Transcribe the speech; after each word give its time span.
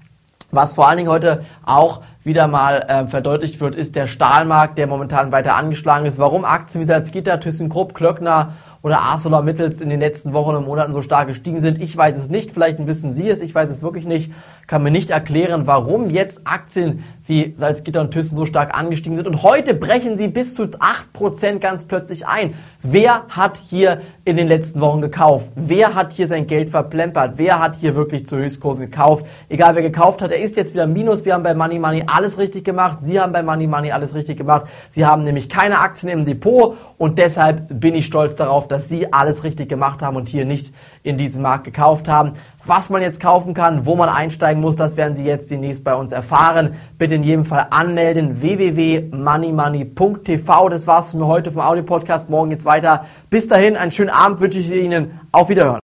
Was 0.52 0.74
vor 0.74 0.88
allen 0.88 0.98
Dingen 0.98 1.10
heute 1.10 1.46
auch 1.66 2.02
wieder 2.30 2.48
mal 2.48 2.86
äh, 2.88 3.08
verdeutlicht 3.08 3.60
wird, 3.60 3.74
ist 3.74 3.96
der 3.96 4.06
Stahlmarkt, 4.06 4.78
der 4.78 4.86
momentan 4.86 5.32
weiter 5.32 5.56
angeschlagen 5.56 6.06
ist. 6.06 6.20
Warum 6.20 6.46
Aktien 6.46 6.82
wie 6.82 6.86
Salzgitter, 6.86 7.40
ThyssenKrupp, 7.40 7.96
Klöckner 7.96 8.54
oder 8.84 9.02
ArcelorMittels 9.02 9.82
in 9.82 9.90
den 9.90 10.00
letzten 10.00 10.32
Wochen 10.32 10.56
und 10.56 10.66
Monaten 10.66 10.94
so 10.94 11.02
stark 11.02 11.28
gestiegen 11.28 11.60
sind, 11.60 11.82
ich 11.82 11.98
weiß 11.98 12.18
es 12.18 12.30
nicht. 12.30 12.52
Vielleicht 12.52 12.86
wissen 12.86 13.12
Sie 13.12 13.28
es, 13.28 13.42
ich 13.42 13.54
weiß 13.54 13.70
es 13.72 13.82
wirklich 13.82 14.06
nicht. 14.06 14.32
Kann 14.68 14.84
mir 14.84 14.92
nicht 14.92 15.10
erklären, 15.10 15.66
warum 15.66 16.12
jetzt 16.12 16.42
Aktien 16.46 17.04
wie 17.26 17.54
Salzgitter 17.56 18.02
und 18.02 18.12
Thyssen 18.12 18.38
so 18.38 18.46
stark 18.46 18.78
angestiegen 18.78 19.16
sind. 19.16 19.28
Und 19.28 19.44
heute 19.44 19.74
brechen 19.74 20.18
sie 20.18 20.28
bis 20.28 20.56
zu 20.56 20.64
8% 20.64 21.60
ganz 21.60 21.86
plötzlich 21.86 22.28
ein. 22.28 22.56
Wer 22.82 23.26
hat 23.30 23.60
hier 23.70 24.02
in 24.26 24.38
den 24.38 24.48
letzten 24.48 24.82
Wochen 24.82 25.02
gekauft? 25.02 25.52
Wer 25.56 25.94
hat 25.94 26.14
hier 26.14 26.28
sein 26.28 26.48
Geld 26.48 26.70
verplempert? 26.70 27.34
Wer 27.38 27.60
hat 27.60 27.76
hier 27.76 27.96
wirklich 27.96 28.26
zu 28.26 28.38
Höchstkursen 28.38 28.86
gekauft? 28.86 29.26
Egal 29.48 29.76
wer 29.76 29.84
gekauft 29.84 30.22
hat, 30.22 30.32
er 30.32 30.42
ist 30.42 30.56
jetzt 30.58 30.74
wieder 30.74 30.88
Minus. 30.88 31.26
Wir 31.26 31.34
haben 31.34 31.44
bei 31.44 31.54
Money 31.54 31.78
Money 31.78 32.04
alles 32.20 32.38
richtig 32.38 32.66
gemacht. 32.66 32.98
Sie 33.00 33.18
haben 33.18 33.32
bei 33.32 33.44
Money 33.44 33.68
Money 33.68 33.94
alles 33.94 34.14
richtig 34.14 34.38
gemacht. 34.38 34.66
Sie 34.90 35.06
haben 35.06 35.24
nämlich 35.24 35.48
keine 35.48 35.80
Aktien 35.80 36.12
im 36.12 36.26
Depot 36.26 36.76
und 36.98 37.18
deshalb 37.18 37.80
bin 37.80 37.96
ich 37.96 38.04
stolz 38.06 38.36
darauf, 38.36 38.68
dass 38.68 38.90
Sie 38.90 39.14
alles 39.14 39.46
richtig 39.46 39.70
gemacht 39.70 40.02
haben 40.02 40.18
und 40.18 40.28
hier 40.28 40.44
nicht 40.44 40.74
in 41.02 41.18
diesem 41.18 41.44
Markt 41.44 41.64
gekauft 41.64 42.10
haben. 42.10 42.34
Was 42.66 42.90
man 42.90 43.02
jetzt 43.02 43.22
kaufen 43.22 43.54
kann, 43.54 43.86
wo 43.86 43.96
man 43.96 44.10
einsteigen 44.10 44.62
muss, 44.62 44.76
das 44.76 44.98
werden 44.98 45.16
Sie 45.16 45.24
jetzt 45.24 45.50
demnächst 45.50 45.86
bei 45.86 45.96
uns 45.96 46.12
erfahren. 46.12 46.72
Bitte 46.98 47.16
in 47.16 47.24
jedem 47.24 47.46
Fall 47.46 47.68
anmelden. 47.70 48.42
www.moneymoney.tv. 48.42 50.68
Das 50.68 50.88
war's 50.88 51.14
für 51.14 51.26
heute 51.26 51.54
vom 51.54 51.62
Audio 51.62 51.84
Podcast. 51.84 52.30
Morgen 52.30 52.50
geht's 52.50 52.66
weiter. 52.66 53.06
Bis 53.30 53.48
dahin, 53.48 53.78
einen 53.78 53.92
schönen 53.92 54.10
Abend 54.10 54.42
wünsche 54.42 54.60
ich 54.60 54.70
Ihnen. 54.74 55.22
Auf 55.32 55.48
Wiederhören. 55.48 55.80